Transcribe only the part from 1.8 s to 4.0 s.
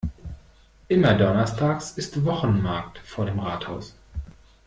ist Wochenmarkt vor dem Rathaus.